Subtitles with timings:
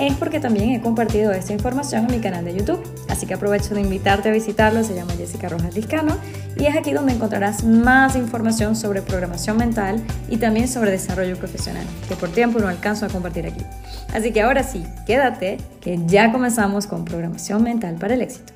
[0.00, 2.82] es porque también he compartido esta información en mi canal de YouTube.
[3.08, 6.16] Así que aprovecho de invitarte a visitarlo, se llama Jessica Rojas Discano
[6.56, 11.84] y es aquí donde encontrarás más información sobre programación mental y también sobre desarrollo profesional,
[12.08, 13.64] que por tiempo no alcanzo a compartir aquí.
[14.14, 18.49] Así que ahora sí, quédate, que ya comenzamos con programación mental para el éxito.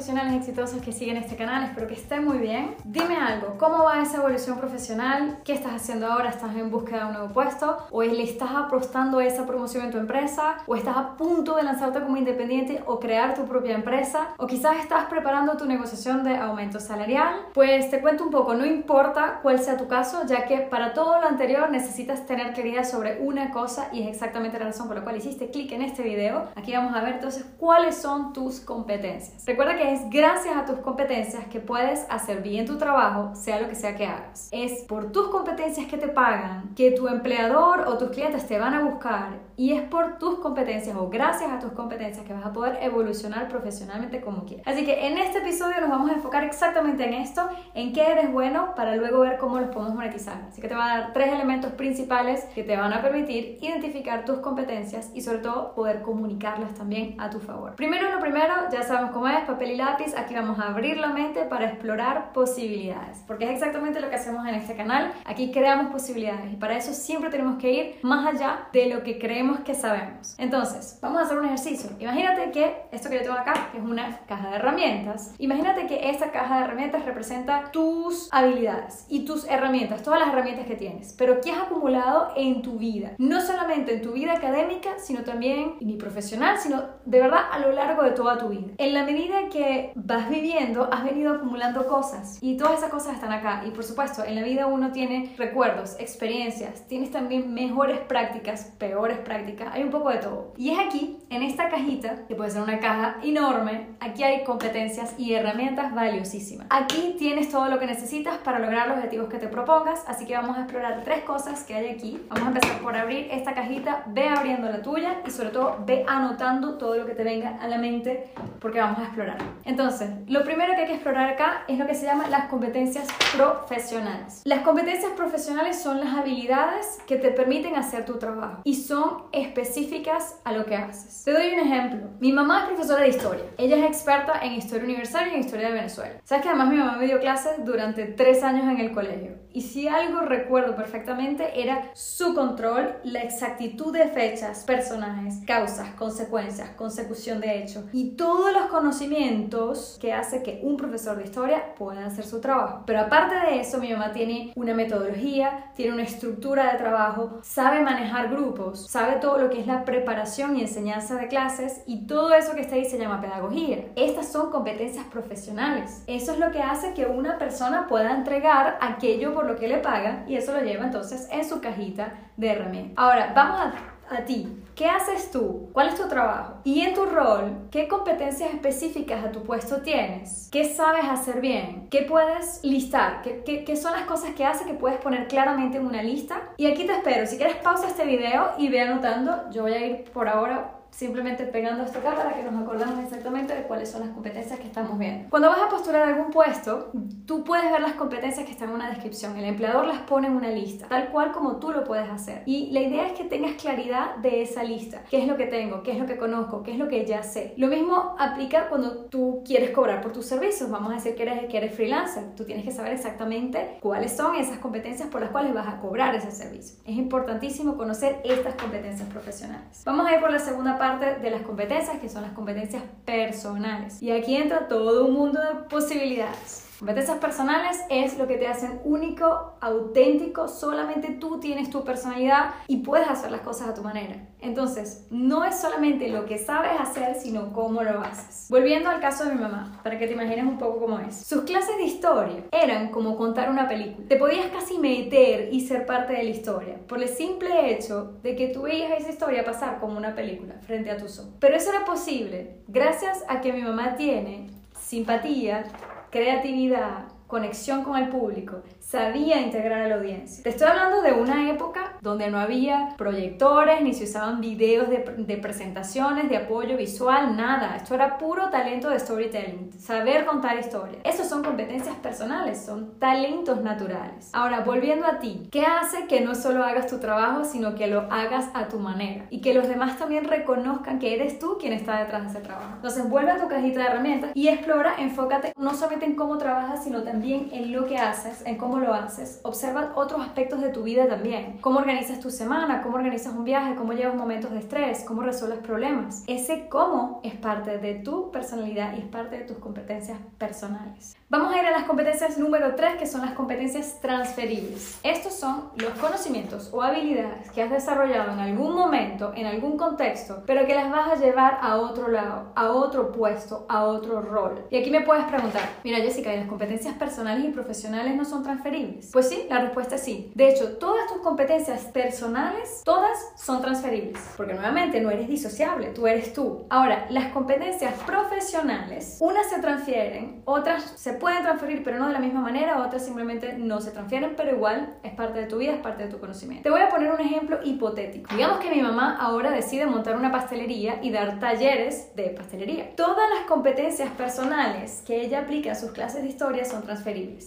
[0.00, 2.74] Profesionales exitosos que siguen este canal, espero que estén muy bien.
[2.84, 5.36] Dime algo, ¿cómo va esa evolución profesional?
[5.44, 6.30] ¿Qué estás haciendo ahora?
[6.30, 7.76] ¿Estás en búsqueda de un nuevo puesto?
[7.90, 10.56] ¿O le estás apostando a esa promoción en tu empresa?
[10.66, 14.28] ¿O estás a punto de lanzarte como independiente o crear tu propia empresa?
[14.38, 17.34] ¿O quizás estás preparando tu negociación de aumento salarial?
[17.52, 21.20] Pues te cuento un poco, no importa cuál sea tu caso, ya que para todo
[21.20, 25.02] lo anterior necesitas tener claridad sobre una cosa y es exactamente la razón por la
[25.02, 26.48] cual hiciste clic en este video.
[26.56, 29.44] Aquí vamos a ver entonces cuáles son tus competencias.
[29.44, 33.68] Recuerda que es gracias a tus competencias que puedes hacer bien tu trabajo, sea lo
[33.68, 34.48] que sea que hagas.
[34.52, 38.74] Es por tus competencias que te pagan, que tu empleador o tus clientes te van
[38.74, 42.52] a buscar y es por tus competencias o gracias a tus competencias que vas a
[42.52, 44.66] poder evolucionar profesionalmente como quieras.
[44.66, 48.32] Así que en este episodio nos vamos a enfocar exactamente en esto, en qué eres
[48.32, 50.40] bueno para luego ver cómo los podemos monetizar.
[50.48, 54.24] Así que te va a dar tres elementos principales que te van a permitir identificar
[54.24, 57.74] tus competencias y sobre todo poder comunicarlas también a tu favor.
[57.74, 61.08] Primero lo primero, ya sabemos como es, papel y lápiz, aquí vamos a abrir la
[61.08, 65.90] mente para explorar posibilidades, porque es exactamente lo que hacemos en este canal, aquí creamos
[65.90, 69.74] posibilidades y para eso siempre tenemos que ir más allá de lo que creemos que
[69.74, 70.34] sabemos.
[70.36, 71.90] Entonces, vamos a hacer un ejercicio.
[71.98, 76.10] Imagínate que esto que yo tengo acá, que es una caja de herramientas, imagínate que
[76.10, 81.14] esta caja de herramientas representa tus habilidades y tus herramientas, todas las herramientas que tienes,
[81.16, 85.76] pero que has acumulado en tu vida, no solamente en tu vida académica, sino también
[85.80, 88.72] ni profesional, sino de verdad a lo largo de toda tu vida.
[88.76, 93.32] En la medida que vas viviendo, has venido acumulando cosas y todas esas cosas están
[93.32, 93.62] acá.
[93.66, 99.18] Y por supuesto, en la vida uno tiene recuerdos, experiencias, tienes también mejores prácticas, peores
[99.18, 100.52] prácticas, hay un poco de todo.
[100.56, 105.14] Y es aquí, en esta cajita, que puede ser una caja enorme, aquí hay competencias
[105.18, 106.66] y herramientas valiosísimas.
[106.70, 110.34] Aquí tienes todo lo que necesitas para lograr los objetivos que te propongas, así que
[110.34, 112.20] vamos a explorar tres cosas que hay aquí.
[112.28, 116.04] Vamos a empezar por abrir esta cajita, ve abriendo la tuya y sobre todo ve
[116.06, 119.38] anotando todo lo que te venga a la mente porque vamos a explorar.
[119.64, 123.06] Entonces, lo primero que hay que explorar acá es lo que se llama las competencias
[123.34, 124.42] profesionales.
[124.44, 130.40] Las competencias profesionales son las habilidades que te permiten hacer tu trabajo y son específicas
[130.44, 131.24] a lo que haces.
[131.24, 132.08] Te doy un ejemplo.
[132.20, 133.44] Mi mamá es profesora de historia.
[133.58, 136.14] Ella es experta en historia universal y en historia de Venezuela.
[136.24, 139.32] ¿Sabes que además mi mamá me dio clases durante tres años en el colegio?
[139.52, 146.70] Y si algo recuerdo perfectamente era su control, la exactitud de fechas, personajes, causas, consecuencias,
[146.70, 152.06] consecución de hechos y todos los conocimientos que hace que un profesor de historia pueda
[152.06, 152.84] hacer su trabajo.
[152.86, 157.80] Pero aparte de eso, mi mamá tiene una metodología, tiene una estructura de trabajo, sabe
[157.80, 162.34] manejar grupos, sabe todo lo que es la preparación y enseñanza de clases y todo
[162.34, 163.86] eso que está ahí se llama pedagogía.
[163.96, 166.04] Estas son competencias profesionales.
[166.06, 169.78] Eso es lo que hace que una persona pueda entregar aquello por lo que le
[169.78, 172.94] pagan y eso lo lleva entonces en su cajita de herramientas.
[172.96, 174.64] Ahora, vamos a a ti.
[174.74, 175.70] ¿Qué haces tú?
[175.72, 176.54] ¿Cuál es tu trabajo?
[176.64, 180.48] Y en tu rol, ¿qué competencias específicas a tu puesto tienes?
[180.50, 181.88] ¿Qué sabes hacer bien?
[181.90, 183.22] ¿Qué puedes listar?
[183.22, 186.40] ¿Qué, qué, qué son las cosas que haces que puedes poner claramente en una lista?
[186.56, 187.26] Y aquí te espero.
[187.26, 189.48] Si quieres, pausa este video y ve anotando.
[189.50, 193.54] Yo voy a ir por ahora simplemente pegando esto acá para que nos acordemos exactamente
[193.54, 195.30] de cuáles son las competencias que estamos viendo.
[195.30, 196.90] Cuando vas a postular algún puesto,
[197.26, 199.36] tú puedes ver las competencias que están en una descripción.
[199.36, 202.42] El empleador las pone en una lista, tal cual como tú lo puedes hacer.
[202.46, 205.02] Y la idea es que tengas claridad de esa lista.
[205.08, 205.82] ¿Qué es lo que tengo?
[205.82, 206.62] ¿Qué es lo que conozco?
[206.62, 207.54] ¿Qué es lo que ya sé?
[207.56, 210.70] Lo mismo aplica cuando tú quieres cobrar por tus servicios.
[210.70, 212.34] Vamos a decir que eres, que eres freelancer.
[212.34, 216.14] Tú tienes que saber exactamente cuáles son esas competencias por las cuales vas a cobrar
[216.14, 216.76] ese servicio.
[216.84, 219.82] Es importantísimo conocer estas competencias profesionales.
[219.84, 224.02] Vamos a ir por la segunda parte de las competencias, que son las competencias personales.
[224.02, 226.69] Y aquí entra todo un mundo de posibilidades.
[226.80, 232.78] Competencias personales es lo que te hacen único, auténtico, solamente tú tienes tu personalidad y
[232.78, 234.16] puedes hacer las cosas a tu manera.
[234.40, 238.46] Entonces, no es solamente lo que sabes hacer, sino cómo lo haces.
[238.48, 241.16] Volviendo al caso de mi mamá, para que te imagines un poco cómo es.
[241.16, 244.08] Sus clases de historia eran como contar una película.
[244.08, 248.34] Te podías casi meter y ser parte de la historia, por el simple hecho de
[248.34, 251.34] que tú veías esa historia pasar como una película frente a tus ojos.
[251.40, 254.48] Pero eso era posible gracias a que mi mamá tiene
[254.80, 255.64] simpatía,
[256.10, 260.42] creatividad, conexión con el público, sabía integrar a la audiencia.
[260.42, 264.98] Te estoy hablando de una época donde no había proyectores, ni se usaban videos de,
[265.16, 267.76] de presentaciones, de apoyo visual, nada.
[267.76, 271.00] Esto era puro talento de storytelling, saber contar historias.
[271.04, 274.30] Esas son competencias personales, son talentos naturales.
[274.32, 278.00] Ahora, volviendo a ti, ¿qué hace que no solo hagas tu trabajo, sino que lo
[278.10, 279.26] hagas a tu manera?
[279.30, 282.72] Y que los demás también reconozcan que eres tú quien está detrás de ese trabajo.
[282.74, 286.82] Entonces, vuelve a tu cajita de herramientas y explora, enfócate no solamente en cómo trabajas,
[286.82, 289.40] sino también en lo que haces, en cómo lo haces.
[289.42, 291.58] Observa otros aspectos de tu vida también.
[291.60, 295.58] Cómo organizas tu semana, cómo organizas un viaje, cómo llevas momentos de estrés, cómo resuelves
[295.58, 296.24] problemas.
[296.26, 301.16] Ese cómo es parte de tu personalidad y es parte de tus competencias personales.
[301.28, 304.98] Vamos a ir a las competencias número 3, que son las competencias transferibles.
[305.02, 310.42] Estos son los conocimientos o habilidades que has desarrollado en algún momento, en algún contexto,
[310.46, 314.66] pero que las vas a llevar a otro lado, a otro puesto, a otro rol.
[314.70, 318.42] Y aquí me puedes preguntar, mira Jessica, ¿y las competencias personales y profesionales no son
[318.42, 319.10] transferibles?
[319.12, 320.30] Pues sí, la respuesta es sí.
[320.34, 326.06] De hecho, todas tus competencias personales, todas son transferibles, porque nuevamente no eres disociable, tú
[326.06, 326.66] eres tú.
[326.70, 332.20] Ahora, las competencias profesionales, unas se transfieren, otras se pueden transferir, pero no de la
[332.20, 335.80] misma manera, otras simplemente no se transfieren, pero igual es parte de tu vida, es
[335.80, 336.62] parte de tu conocimiento.
[336.62, 338.34] Te voy a poner un ejemplo hipotético.
[338.34, 342.94] Digamos que mi mamá ahora decide montar una pastelería y dar talleres de pastelería.
[342.94, 346.99] Todas las competencias personales que ella aplica a sus clases de historia son transferibles.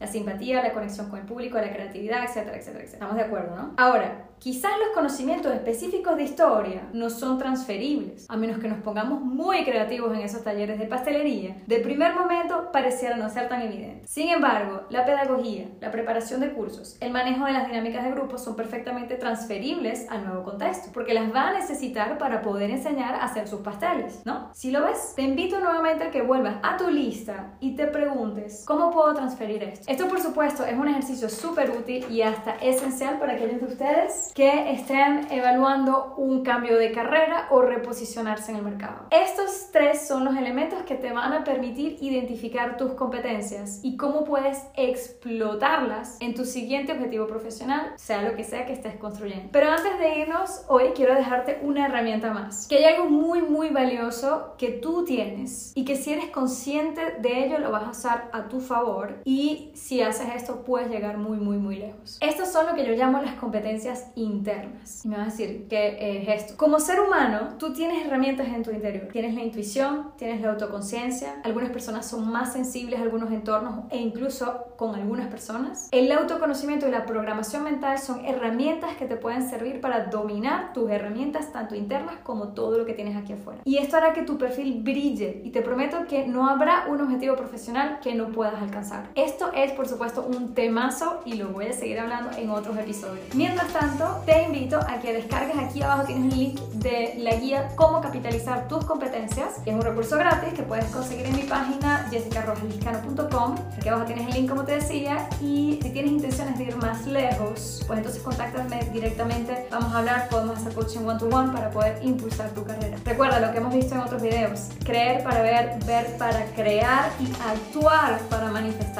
[0.00, 2.92] La simpatía, la conexión con el público, la creatividad, etcétera, etcétera, etcétera.
[2.92, 3.74] Estamos de acuerdo, ¿no?
[3.76, 9.20] Ahora, Quizás los conocimientos específicos de historia no son transferibles, a menos que nos pongamos
[9.20, 11.58] muy creativos en esos talleres de pastelería.
[11.66, 14.06] De primer momento pareciera no ser tan evidente.
[14.06, 18.42] Sin embargo, la pedagogía, la preparación de cursos, el manejo de las dinámicas de grupos
[18.42, 23.24] son perfectamente transferibles al nuevo contexto, porque las va a necesitar para poder enseñar a
[23.24, 24.48] hacer sus pasteles, ¿no?
[24.54, 28.64] Si lo ves, te invito nuevamente a que vuelvas a tu lista y te preguntes,
[28.66, 29.90] ¿cómo puedo transferir esto?
[29.90, 34.32] Esto, por supuesto, es un ejercicio súper útil y hasta esencial para aquellos de ustedes
[34.34, 39.06] que estén evaluando un cambio de carrera o reposicionarse en el mercado.
[39.10, 44.24] Estos tres son los elementos que te van a permitir identificar tus competencias y cómo
[44.24, 49.48] puedes explotarlas en tu siguiente objetivo profesional, sea lo que sea que estés construyendo.
[49.52, 53.70] Pero antes de irnos, hoy quiero dejarte una herramienta más, que hay algo muy muy
[53.70, 58.30] valioso que tú tienes y que si eres consciente de ello lo vas a usar
[58.32, 62.18] a tu favor y si haces esto puedes llegar muy muy muy lejos.
[62.20, 65.04] Estos son lo que yo llamo las competencias internas.
[65.04, 66.56] Y me vas a decir, ¿qué es esto?
[66.56, 69.08] Como ser humano, tú tienes herramientas en tu interior.
[69.12, 71.40] Tienes la intuición, tienes la autoconciencia.
[71.44, 75.88] Algunas personas son más sensibles a algunos entornos e incluso con algunas personas.
[75.92, 80.90] El autoconocimiento y la programación mental son herramientas que te pueden servir para dominar tus
[80.90, 83.60] herramientas tanto internas como todo lo que tienes aquí afuera.
[83.64, 87.36] Y esto hará que tu perfil brille y te prometo que no habrá un objetivo
[87.36, 89.09] profesional que no puedas alcanzar.
[89.14, 93.34] Esto es por supuesto un temazo y lo voy a seguir hablando en otros episodios.
[93.34, 97.68] Mientras tanto, te invito a que descargues aquí abajo tienes el link de la guía
[97.76, 103.54] Cómo capitalizar tus competencias, es un recurso gratis que puedes conseguir en mi página jessicarojaliscano.com.
[103.76, 107.06] Aquí abajo tienes el link como te decía y si tienes intenciones de ir más
[107.06, 111.70] lejos, pues entonces contáctame directamente, vamos a hablar, podemos hacer coaching one to one para
[111.70, 112.96] poder impulsar tu carrera.
[113.04, 117.30] Recuerda lo que hemos visto en otros videos, creer para ver, ver para crear y
[117.48, 118.99] actuar para manifestar.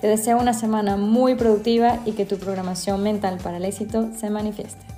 [0.00, 4.30] Te deseo una semana muy productiva y que tu programación mental para el éxito se
[4.30, 4.97] manifieste.